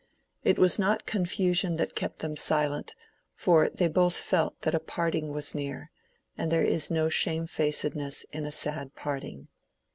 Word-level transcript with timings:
It 0.43 0.57
was 0.57 0.79
not 0.79 1.05
confusion 1.05 1.75
that 1.75 1.93
kept 1.93 2.21
them 2.21 2.35
silent, 2.35 2.95
for 3.35 3.69
they 3.69 3.87
both 3.87 4.17
felt 4.17 4.59
that 4.63 4.87
parting 4.87 5.31
was 5.31 5.53
near, 5.53 5.91
and 6.35 6.51
there 6.51 6.63
is 6.63 6.89
no 6.89 7.07
shamefacedness 7.07 8.25
in 8.33 8.47
a 8.47 8.51
sad 8.51 8.95
parting. 8.95 9.47